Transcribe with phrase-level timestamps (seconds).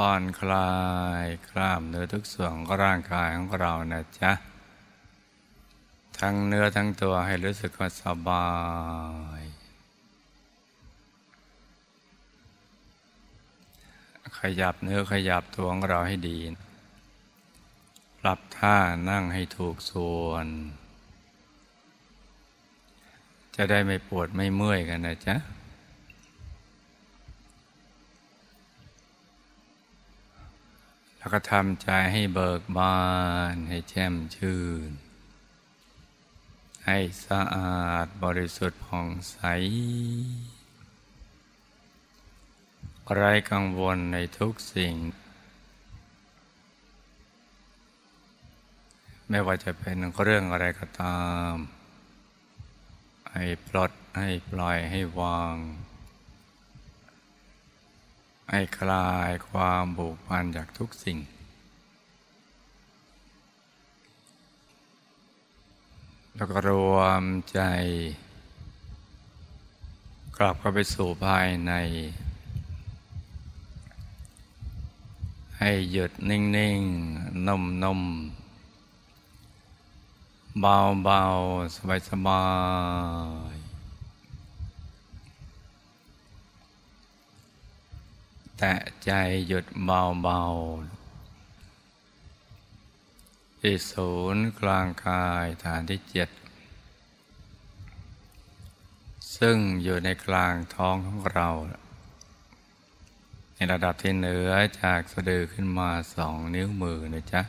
[0.00, 0.72] ผ่อนคลา
[1.22, 4.32] ยกล้ามเนื้อทุกส่วนของร่างกายของเรานะจ๊ะ
[6.18, 8.48] ทั้งเนื้อทั้งตัวให้รู้สึกว่าสบา
[9.40, 9.42] ย
[14.38, 16.38] ขยับเนื้อขยับตัวของเราให้ดี
[18.20, 18.76] ปรับท่า
[19.10, 20.46] นั่งให้ถูกส่วน
[23.56, 25.36] จะได้ไม่ปวดไม่เมื่อยกันนะจ๊ะ
[31.26, 32.98] แล้วก็ทำใจให้เบิกบา
[33.52, 34.90] น ให้แจ่มชื่น
[36.86, 39.38] ให้สะอาดบริสุทธิ์ผ่องใส
[43.14, 44.94] ไร้กังวลในทุกสิ่ง
[49.28, 51.52] ไม่ว่าจะเป็นเรื่องอะไรก็ตาม
[53.32, 55.56] ให้ปลดให้ปล่อยให้วาง
[58.50, 61.18] ให้คลายความบุกพันจากทุกสิ่ง
[66.34, 67.60] แล้วก็รวมใจ
[70.36, 71.72] กลับเข้าไปสู่ภายใน
[75.58, 78.46] ให้หยุดนิ่งๆ นุ่มๆ
[80.60, 81.76] เบาๆ
[82.10, 82.44] สบา
[83.54, 83.55] ยๆ
[88.58, 89.10] แตะใจ
[89.46, 96.28] หยุดเบาๆที่ศูนย์กลางกายฐานที่เจ็ด
[99.36, 101.48] ซึ่งอยู่ในกลางท้องของเรา
[103.54, 104.50] ในระดับที่เหนือ
[104.80, 107.42] จากสะดือขึ้นมาสองนิ้วมือนะจ๊ะ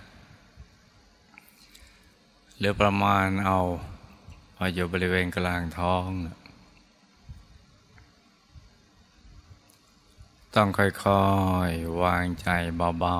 [2.57, 3.59] หรือประมาณเอา
[4.55, 6.37] พออยู่บริเวณกลางท้องนะ
[10.62, 10.90] ต้องค่อ
[11.69, 12.50] ยๆ วางใจ
[13.00, 13.19] เบา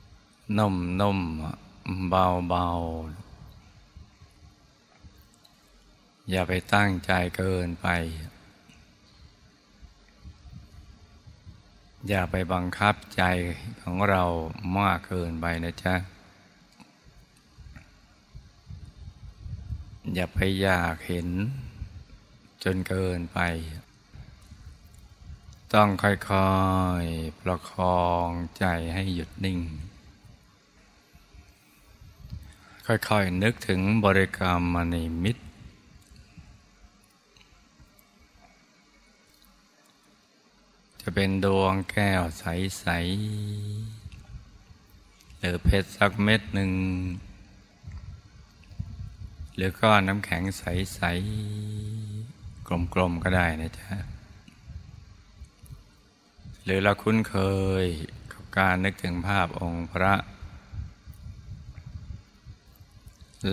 [0.00, 7.86] ๆ นุ่มๆ เบาๆ อย่าไปตั้งใจเกินไป
[12.08, 13.22] อย่าไปบังคับใจ
[13.82, 14.22] ของเรา
[14.78, 15.96] มากเกินไปนะจ๊ะ
[20.10, 21.28] อย่าไปอยากเห็น
[22.64, 23.38] จนเกินไป
[25.72, 26.50] ต้องค่อ
[27.02, 28.64] ยๆ ประคองใจ
[28.94, 29.58] ให้หยุดนิ่ง
[32.86, 35.44] ค่อยๆ นึกถึงบริกรรมมณีมิตร
[41.00, 42.86] จะเป็นดวงแก้วใส
[44.08, 46.72] ๆ หรือเพชรสักเม็ดหนึ่ง
[49.54, 51.00] หรือก้อนน้ำแข็งใส
[51.80, 53.90] ๆ กลม ๆ ก็ได้นะจ๊ะ
[56.64, 57.36] หรือเราคุ้นเค
[57.82, 57.84] ย
[58.32, 60.14] กับการนึกถึงภาพองค์พระ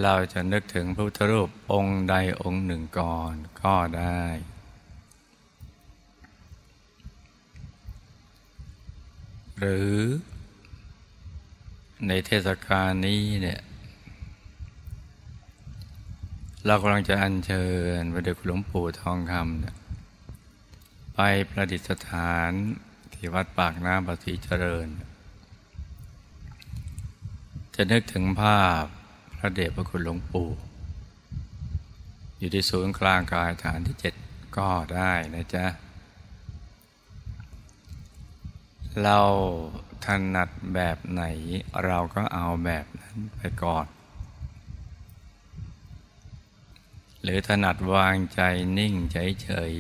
[0.04, 4.24] เราจะนึกถึงพระพุทธรูปองค์ใดองค์หนึ่งก่อนก็ได้
[9.58, 9.96] หรือ
[12.08, 13.60] ในเทศกาลนี้เนี่ย
[16.72, 17.66] เรากำลังจะอัญเชิ
[18.00, 21.20] ญพระเดชคุณหลวงปู่ทองคำไป
[21.50, 22.52] ประดิษฐาน
[23.14, 24.88] ที่วัดปากน้ำปฏิเจริญ
[27.76, 28.84] จะนึกถึงภาพ
[29.38, 30.50] พระเดชพระคุณหลวงปู่
[32.38, 34.14] อยู่ที่ศูนย์กลางกายฐานที่เจ็ด
[34.58, 35.66] ก็ได้นะจ๊ะ
[39.04, 39.20] เรา
[40.06, 41.24] ถนัดแบบไหน
[41.86, 43.88] เราก็เอาแบบนั้นไปก่อน
[47.22, 48.42] หรือถนัดวางใจ
[48.78, 49.74] นิ่งเฉย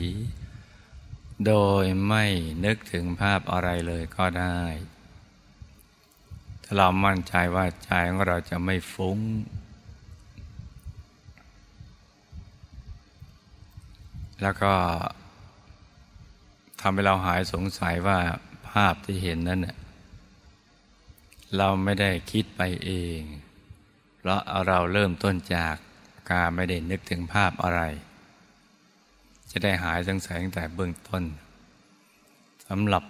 [0.69, 1.53] ๆ โด
[1.83, 2.25] ยไม่
[2.65, 4.62] นึกถึงภาพอะไรเลยก็ได้
[6.63, 9.19] ถ้าเรามั่นใจว่าใจของเราจะไม่ฟุ้ง
[14.42, 14.74] แล้วก็
[16.81, 18.19] ทำให้เราหายสงสัยว่า
[18.69, 19.62] ภาพที่เห็นนั้น
[21.57, 23.21] เราไม่ได้คิดไปเอง
[24.18, 25.75] เพราะเราเริ่มต้นจาก
[26.30, 27.81] กาไม่ได้นึกถึงภาพอะไร
[29.52, 31.24] จะได้หายสงสัยตั้งแต่เบื้องต้น
[32.68, 33.04] สำหรับ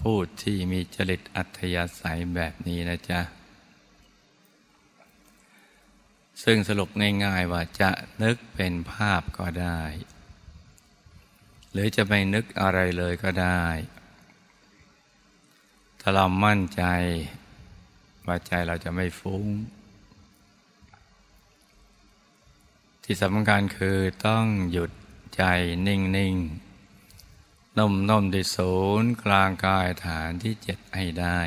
[0.00, 3.20] ผู้ที่มีจริตอัธยาศัยแบบนี้นะจ๊ะ
[6.42, 6.90] ซึ่งสรุป
[7.24, 7.90] ง่ายๆว่าจะ
[8.22, 9.82] นึกเป็นภาพก็ได้
[11.72, 13.64] หรือจะไม่นึกอะไรเลยก็ได้
[16.00, 16.82] ถ้าเรามั่นใจ
[18.26, 19.44] ว่าใจเราจะไม่ฟุ้ง
[23.04, 24.90] ที่สำคัญคือต้องหยุด
[25.36, 25.42] ใจ
[25.86, 31.40] นิ่งๆนุ่มนุ่มที่ศูนย์กลางกายฐานที่เจ็ดให้ได้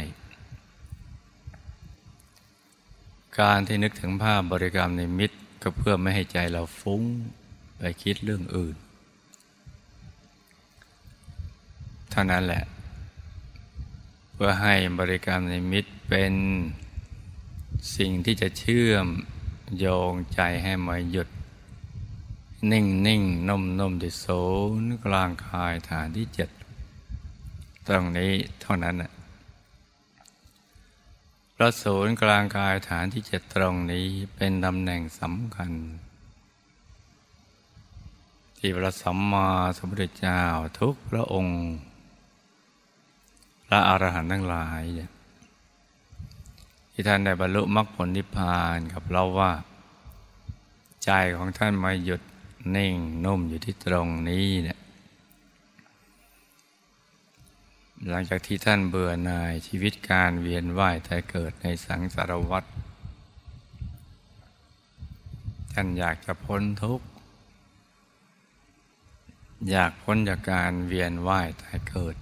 [3.39, 7.03] การที่นึกถึงภาพบริกรรมในมิตรก็เพื่อไม่ให้ใจเราฟุ้ง
[7.77, 8.75] ไปคิดเรื่องอื่น
[12.11, 12.63] เท่านั้นแหละ
[14.33, 16.33] เพื่อให้บริกรรมในมิตรเป็น
[17.97, 19.05] สิ่งที่จะเชื่อม
[19.79, 21.27] โยงใจให้มาหยุด
[22.71, 24.43] นิ่งนิ่งนมนมที่ศู
[24.79, 26.49] นย์กลางกายฐานที่เจ็ด
[27.87, 28.31] ตรงนี้
[28.61, 29.11] เท่านั้นนะ
[31.55, 35.71] พระศูนย์กลางกายฐานที่เจ็ดตรงนี้เป็นตำแหน่งสำคัญ
[38.57, 39.47] ที่พระสัมมา
[39.77, 40.41] สัมพุทธเจ้า
[40.79, 41.59] ทุกพระองค์
[43.65, 44.83] พระอรหันต์ทั้งหลาย
[46.91, 49.51] ที่ท่านได้บรรลุมรรคผลนิพพานกับเราว่า
[51.05, 52.21] ใจของท่านมาหยุด
[52.75, 54.79] นิ่งนุ่มอยู่ที่ตรงนี้เนี่ย
[58.09, 62.63] หลังจากที่ท่านเบื่อหน่ายชีวิตการเวียนว่ายแต่เกิดในสังสารวัฏ
[65.73, 67.07] ท่านอยากจะพ้นทุกข์
[69.69, 72.15] อยากพ้นจากการเวียนว่ายแต่เกิด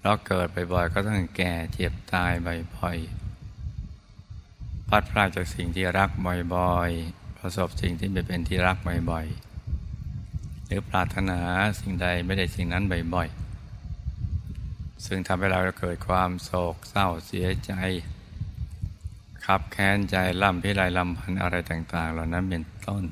[0.00, 2.32] เราเกิดบ่อยๆก็ต้องแก่เจ็บตาย
[2.76, 6.10] บ่อยๆพัดพลาดจากสิ่งที่รัก
[6.54, 8.76] บ่อยๆ ประสบสิ่งที่ไม่เป็นที่รัก
[9.10, 11.38] บ่อยๆ หรือปรารถนา
[11.80, 12.84] สิ่งใดไม่ได้สิ่งนั้น
[13.14, 17.72] บ่อยๆ ซึ่งทำให้เราเกิดความโศกเศร้าเสียใจ
[19.44, 23.04] ขับแค้นใจล่ำพิไรลำพันอะไรต่าง ๆ เหล่านั้นเป็นต้น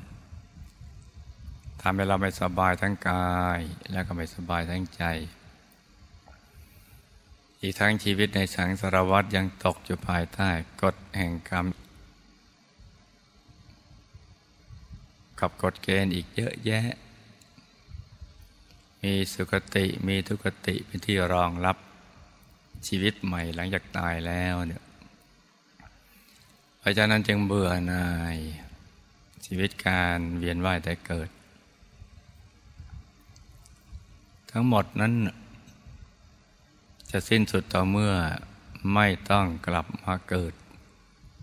[1.81, 3.59] ทำให้เราไม่สบายทั้งกาย
[3.91, 5.03] และก็ไม่สบายทั้งใจ
[7.61, 10.49] อีกทั้งชีวิตในสังสารวัฏยังตกอยู่ภายใต้
[10.81, 11.65] กฎแห่งกรรม
[15.41, 16.85] กับกฎเกณฑ์อีกเยอะแยะ
[19.01, 21.77] มีสุคติมีทุกติเป็นที่รองรับ
[22.87, 24.83] ชีวิตใหม่หลังจากตายแล้วเนี่ย
[26.81, 28.37] พราะฉะนั้นจึงเบื่อหน่าย
[29.45, 31.29] ชีวิตการเวียนว่ายแต่เกิด
[34.51, 35.13] ทั้งหมดนั้น
[37.09, 38.13] จะสิ้นสุดต่อเมื่อ
[38.93, 40.53] ไม่ต้องกลับมาเกิด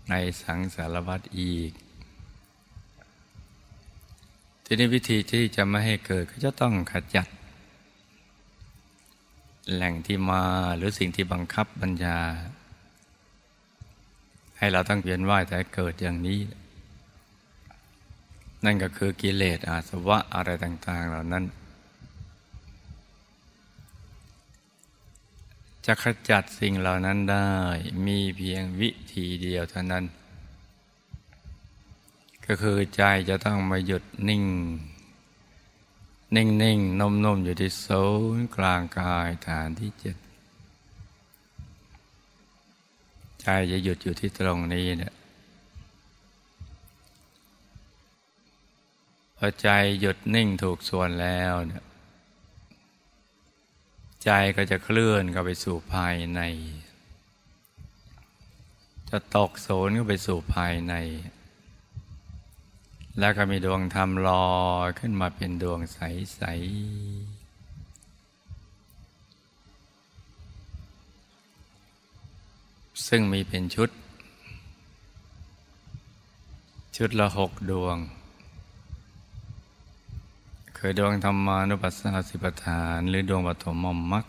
[0.09, 1.71] ในสังสารวัฏอีก
[4.71, 7.27] ทีนี้วิธีที่จะไม่ให้เกิดก็จะต้องขจัด
[9.73, 10.43] แหล่งที่มา
[10.77, 12.17] หรือสิ่งที่บังคับบัญญา
[14.57, 16.39] ให้เราต้องเวียนว่ายแต่เกิดอย่างนี้
[18.65, 21.43] นั่นก็คือกิเลสอาสวะอะไรต่าง ๆ เหล่านั้น
[25.85, 27.49] จะขจัดสิ่งเหล่านั้นได้
[28.05, 30.05] มีเพียงวิธีเดียวเท่านั้น
[32.51, 34.45] ก็คือใจจะต้องมาหยุดนิ่ง
[36.35, 38.05] นิ่งนิ่งนมนมอยู่ที่ศู
[38.37, 40.17] นย์กลางกายฐานที่เจ็ด
[43.41, 45.13] ใจจะหยุดอยู่ที่ตรงนี้เนี่ย
[49.37, 49.67] พอใจ
[49.99, 51.83] หยุดนิ่งถูกส่วนแล้วเนี่ย
[54.23, 56.41] ใจก็จะเคลื่อนเข้าไปสู่ภายใน
[59.09, 60.95] จะตกโซนเข้าไปสู่ภายใน
[63.19, 64.47] แล้วก็มีดวงธรรมลอ
[64.85, 67.49] ยขึ้นมาเป็นดวงใส ๆ
[73.07, 73.89] ซึ่งมีเป็นชุด
[76.95, 77.97] ชุดละหกดวง
[80.75, 84.25] เคยดวงธรรมานุปัสสนาสิปทาน หรือดวงปฐมมมมัก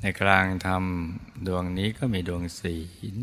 [0.00, 0.82] ในกลางธรรม
[1.46, 2.76] ดวงนี้ก็มีดวงศี
[3.14, 3.16] ล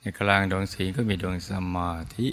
[0.00, 2.28] ในกลางดวงศีลก็มีดวงสมาธิ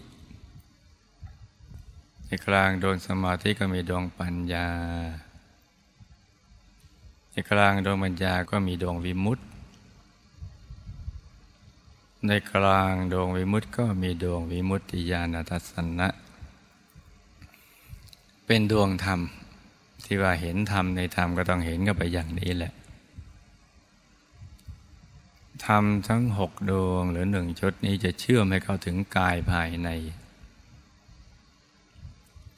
[2.25, 4.67] ในกลางดวงสมาธิก็มีดวงปัญญา
[7.31, 9.43] ในกลางดวงปัญญาก็มีดวงวิมุตติ
[12.27, 16.07] ในกลางดวงวิมุตติก็มีดวงวิมุตติญาณทัศนะ
[18.45, 19.19] เป็นดวงธรรม
[20.03, 22.73] ที่ว่าเห็นธรรมในธรรมก็ต้องเห็นกันไปอย่างนี้แหละ
[25.63, 29.89] ทำทั้งหกดวงหรือหนึ่งชุดนี้จะเชื่อมให้เข้าถึงกายภายใน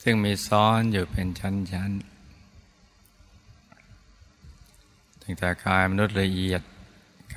[0.04, 2.18] ซึ่งมีซ้อนอยู่เป็นชั้นๆ
[5.22, 6.62] ตั้งแต่กายมนุษย์ละเอียด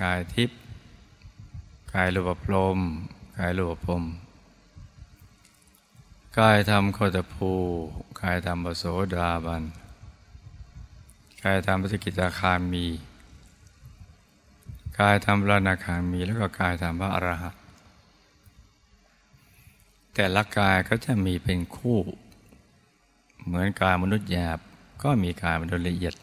[0.01, 0.59] กายทิพย์
[1.93, 2.79] กายรูปพรม
[3.37, 4.03] กายรูปพรม
[6.39, 7.51] กายธรรมโคตภู
[8.21, 8.83] กายธรรมปโส
[9.15, 9.63] ดาบัน
[11.43, 12.85] กายธรรมปสกิตาคามี
[15.01, 17.59] กายธรรมพระนาคามีแล้วก็กายธรรมพระอรหันต์
[20.13, 21.99] แต่ละกายก็จะมีเป็นคู่
[23.45, 24.59] เหมือนกายมนุษย์หยาบ
[25.03, 26.15] ก็มีกายมนุษย์ละเอียด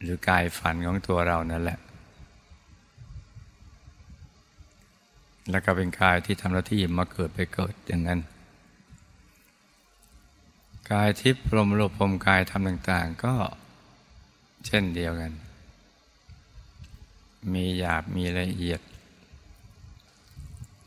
[0.00, 1.78] หรือกายฝันของตัวเรานั่นแหละ
[5.50, 8.20] แล้วก็เป็นกายที่ทำหน้าที่มาเกิดไปเกิดอย่างนั้น
[10.90, 13.34] กายทิพย์พรมโลภพรมกายทำต่าง ๆ ก็
[14.66, 15.32] เช่นเดียวกัน
[17.52, 18.80] มีหยาบมีละเอียด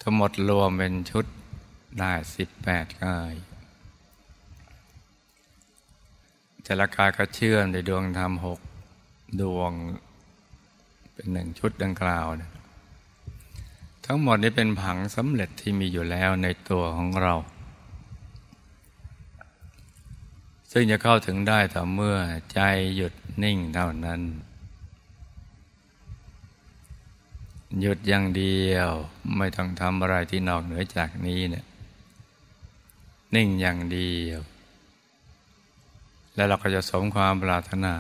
[0.01, 1.25] ทั้งหมดรวมเป็นชุด
[2.00, 3.34] ได้สิบแปดกาย
[6.63, 8.60] แต่ละกายก็เชื่อมในดวงธรรมหก
[9.41, 9.72] ดวง
[11.13, 12.51] เป็นหนึ่งชุดดังกล่าวนะ
[14.05, 17.34] ทั้งหมดนี้เป็นผังสำเร็จที่มีอยู่แล้วในตัวของเรา
[20.72, 22.17] ซึ่งจะเข้าถึงได้ต่อเมื่อ
[22.53, 22.60] ใจ
[22.96, 24.22] หยุดนิ่งเท่านั้น
[27.79, 28.89] หยุดอย่างเดียว
[29.37, 31.65] ไม่ต้องทำอะไรที่นอกเหนือจากนี้เนี่ย
[33.35, 34.39] นิ่งอย่างเดียว
[36.35, 37.95] แล้วเราก็จะสมความปรารถนา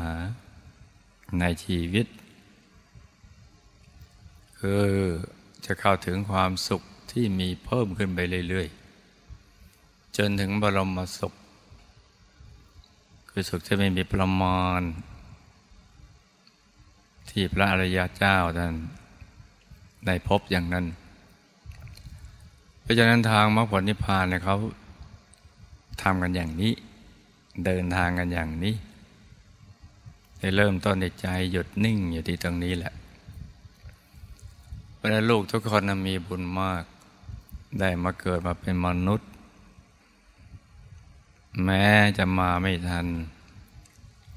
[1.39, 2.07] ในชีวิต
[4.59, 4.85] คือ
[5.65, 11.33] จะเข้าถึงความสุขที่มีเพิ่มขึ้นไปเรื่อยๆ จนถึงบรมสุข
[13.29, 14.81] คือสุขที่ไม่มีประมาณ
[17.29, 18.75] ที่พระอริยเจ้าท่าน
[20.05, 20.85] ได้พบอย่างนั้น
[22.81, 24.57] เพราะฉะนั้นทางมรรคผลนิพพานเนี่ยเขา
[26.01, 26.73] ทำกันอย่างนี้
[27.65, 28.75] เดินทางกันอย่างนี้
[30.39, 32.93] ได้เริ่มต้นในใจหยุดนิ่งอยู่ที่ตรงนี้แหละ
[34.99, 36.83] เวลาลูกทุกคนมีบุญมาก
[37.79, 39.29] ได้มาเกิดมาเป็นมนุษย์
[41.63, 41.85] แม้
[42.17, 43.07] จะมาไม่ทัน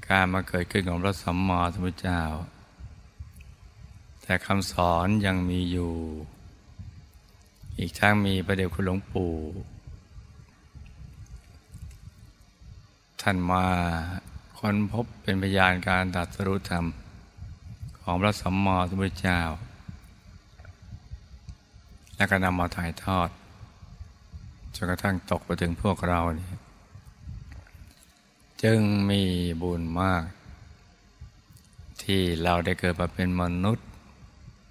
[0.07, 2.21] การมาเกิดขึ้นของพระสัมมาสัมพุทธเจ้า
[4.25, 5.93] แต่คำสอนยังมีอยู่
[7.79, 9.33] อีกทั้งมีประเดี๋ยวคุณหลวงปู่
[13.21, 13.65] ท่านมา
[14.57, 16.85] ค้นพบเป็นพยานการตัดสรุธรรม
[18.01, 19.39] ของพระสัมมาสัมพุทธเจ้า
[22.15, 23.29] และก็นำมาถ่ายทอด
[24.75, 26.47] จนกระทั่งตกไปถึงพวกเราเนี่
[28.63, 28.79] จึง
[29.09, 29.21] มี
[29.61, 30.23] บุญมาก
[32.03, 33.87] ที่เราได้เกิดมาเป็นมนุษย์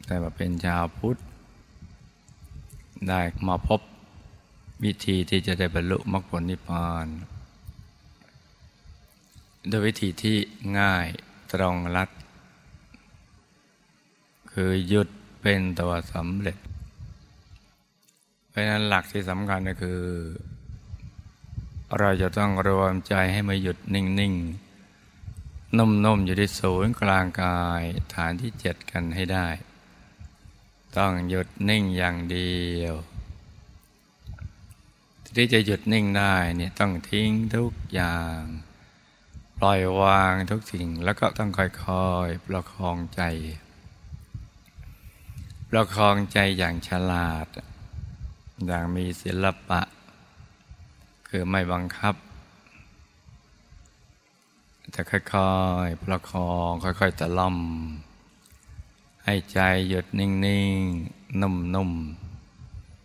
[0.06, 1.16] ได้มาเป็นชาวพุทธ
[3.08, 3.80] ได้มาพบ
[4.84, 7.06] วิธีที่จะได้บรรลุมรรคผลนิพพาน
[9.68, 10.37] โดยวิธีที่
[10.78, 11.06] ง่าย
[11.52, 12.08] ตรงรัด
[14.52, 15.08] คือหยุด
[15.40, 16.56] เป็นตัวสำเร็จ
[18.49, 20.00] เพราะนั้นหลักที่สำคัญก็คือ
[21.99, 24.34] เราจะต้องรวมใจให้มาหยุดนิ่ง
[25.06, 27.82] ๆนุ่มๆอยู่ที่ศูนย์กลางกาย
[28.14, 29.46] ฐานที่เจ็ดกันให้ได้
[30.99, 32.95] ต้องหยุดนิ่งอย่างเดียว
[35.37, 38.39] ที่จะหยุดนิ่งได้เนี่ยต้องทิ้งทุกอย่าง
[39.59, 41.65] ปล่อยวางทุกสิ่งแล้วก็ต้องค่
[42.07, 43.23] อยๆ ประคองใจ
[45.71, 47.47] ประคองใจอย่างฉลาด
[48.67, 49.81] อย่างมีศิลปะ
[51.29, 52.15] คือไม่บังคับ
[54.93, 55.21] แต่ค่อ
[55.87, 57.59] ยๆ ประคองค่อยๆตะล่อม
[59.25, 60.31] ให้ใจหยุดนิ่
[60.78, 61.90] งๆ นุ่ม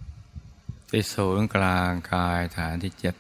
[0.07, 3.15] ๆ ที่ศูนย์กลางกายฐานที่เจ็ด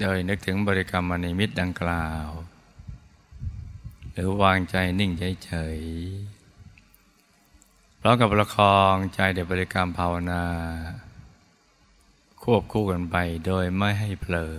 [0.00, 2.26] โดยนึกถึงบริกรรมมณีมิตรดังกล่าว
[4.12, 5.12] หรือวางใจนิ่ง
[5.44, 10.44] เฉยๆพร้อมกับประคองใจเดี๋ยวบริกรรมภาวนา
[12.42, 13.16] ควบคู่กันไป
[13.46, 14.56] โดยไม่ให้เผลอ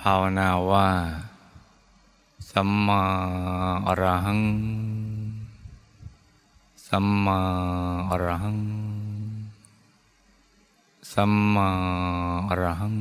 [0.00, 0.88] ภาวนาว่า
[2.58, 3.02] สัมมา
[3.86, 4.40] อรหัง
[6.88, 7.40] สัมมา
[8.10, 8.60] อรหัง
[11.12, 11.68] สัมมา
[12.48, 12.96] อรหัง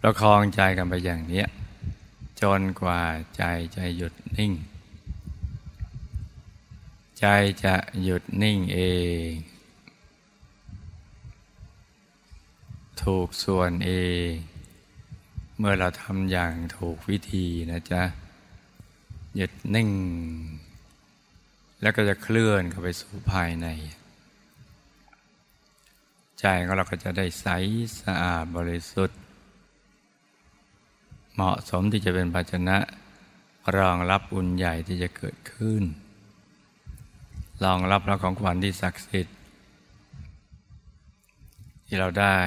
[0.00, 1.44] ประคองใจกันไปอย่างนี้
[2.40, 3.00] จนกว่า
[3.36, 3.42] ใจ
[3.76, 4.52] จะหยุดนิ่ง
[7.18, 7.24] ใจ
[7.64, 8.78] จะหยุดนิ่งเอ
[9.30, 9.32] ง
[13.02, 13.92] ถูกส่วนเอ
[14.30, 14.49] ง
[15.62, 18.02] เมื่อเราทำอย่างถูกวิธีนะจ๊ะ
[19.36, 19.90] หยุดนิ่ง
[21.82, 23.66] แล้วก็จะเคลื่อนเข้าไปสู่ภายใน
[26.40, 27.46] ใจของเราก็จะได้ใส
[28.00, 29.18] สะอาดบริสุทธิ์
[31.34, 32.78] เหมาะสมที่จะเป็นภาชนะ
[33.76, 35.82] รองรับบุญใหญ่ที่จะเกิดขึ้น
[37.64, 39.36] รองรับพระของขวัญที่ศักดิ์สิทธิ์
[41.86, 42.38] ที่เราได้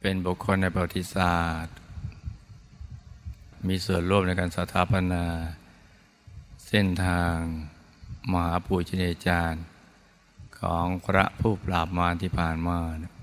[0.00, 1.76] เป็นบุคคลในประวัติศาสตร์
[3.68, 5.24] มีส่วนร่วมในการสถาปนา
[6.68, 7.36] เส้นทาง
[8.32, 9.64] มหาปูชนียาจารย์
[10.58, 13.14] ของพระผู้ปราบมารที่ผ่านมานะ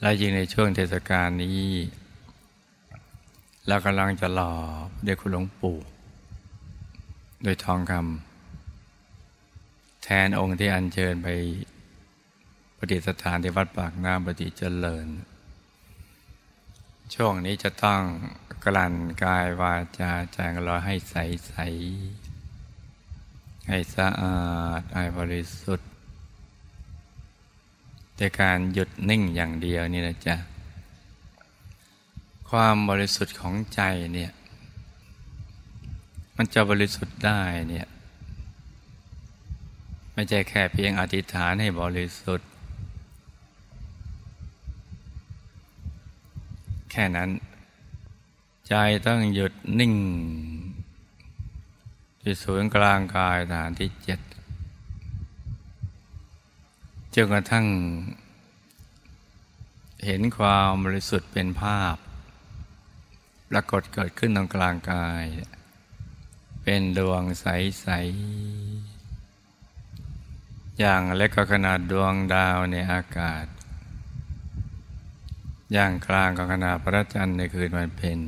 [0.00, 1.62] และยิ่งในช่วงเทศกาลนี้
[3.66, 4.52] เรากำลังจะหล่อ
[5.04, 5.78] เด็กคุณหลวงปู่
[7.42, 11.28] โดยทองคำแทนองค์ที่อัญเชิญไป
[12.78, 15.06] ปฏิสถานที่วัดปากน้ำปฏิเจริญ
[17.12, 18.02] ช่วงนี้จะต้อง
[18.64, 21.16] กลั่นกายวาจาใจของเราให้ใส
[21.48, 21.54] ใส
[23.68, 24.38] ให้สะอา
[24.80, 25.88] ดให้บริสุทธิ์
[28.16, 30.36] แต่การหยุดนิ่งอย่างเดียวนี่นะจ๊ะ
[32.50, 33.80] ความบริสุทธิ์ของใจ
[34.14, 34.32] เนี่ย
[36.36, 37.86] มันจะบริสุทธิ์ได้เนี่ย
[40.14, 42.48] ไม่ใช่แค่เพียงอธิษฐานให้บริสุทธิ์
[46.96, 47.30] แค่นั้น
[48.68, 48.74] ใจ
[49.06, 49.94] ต้องหยุดนิ่ง
[52.20, 54.20] ที่ศูนย์กลางกายฐานที่เจ็ด
[57.14, 57.66] จนกระทั่ง
[60.06, 61.96] เห็นความบริสุทธิ์เป็นภาพ
[63.50, 65.24] ปรากฏเกิดขึ้นตรงกลางกาย
[66.62, 67.86] เป็นดวงใส
[69.34, 73.44] ๆ อย่างเล็กก็ขนาดดวงดาวในอากาศ
[75.76, 78.18] ย่างกลางก็ขนาดพระจันทร์ในคืนวันเพ็ญ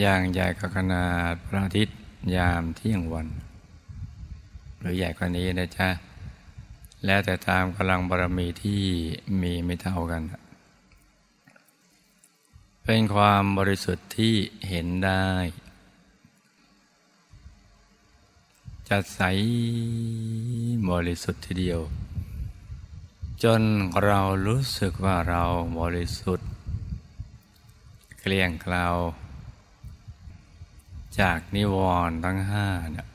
[0.00, 1.98] อย่างใหญ่ก็ขนาดพระอาทิตย์
[2.36, 3.28] ยามเที่ยงวัน
[4.78, 5.88] หรือใหญ่กว่านี้นะจ๊ะ
[7.04, 8.82] แล้วแต่ตามกำลังบารมีที่
[9.42, 10.22] มีไม่เท่ากัน
[12.84, 14.34] เป็นความบริสุทธิ์ที่
[14.68, 15.26] เห็นได้
[18.88, 19.20] จะใส
[20.90, 21.80] บริสุทธิ์ทีเดียว
[23.46, 23.62] จน
[24.04, 25.44] เรารู้สึกว่าเรา
[25.80, 26.50] บริสุทธิ์
[28.20, 28.86] เกลี้ยงเกลา
[31.20, 31.76] จากนิว
[32.08, 33.08] รณ์ทั้งห้าเนี่ย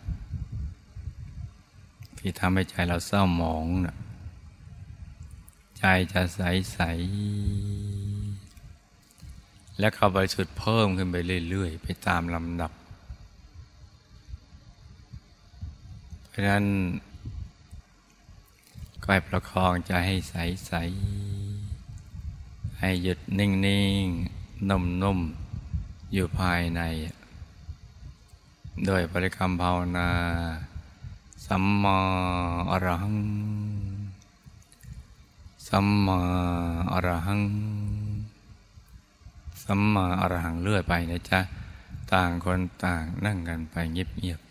[2.17, 3.97] ที่ทำให้ใจเราเศร้าหมองเนี่ย
[5.77, 6.41] ใจจะใส
[6.73, 6.79] ใส
[9.79, 11.15] และเข้าบริสุทธิ์เพิ่มขึ้นไป
[11.49, 12.71] เรื่อยๆ ไปตามลำดับ
[16.27, 16.65] เพราะนั้น
[19.07, 20.35] ก็ให้ประคองใจให้ใส
[20.67, 20.73] ใส
[22.79, 23.49] ให้หยุดนิ่
[24.03, 26.81] งๆนุ่มๆอยู่ภายใน
[28.85, 30.09] โดยบริกรรมภาวนา
[31.45, 31.97] สัมมา
[32.71, 33.17] อรหัง
[35.67, 36.19] สัมมา
[36.91, 37.41] อรหัง
[39.63, 41.39] สัมมาอรหังเลื่อยไปนะจ๊ะ
[42.11, 44.46] ต่างคนต่างนั่งกันไปเงียบ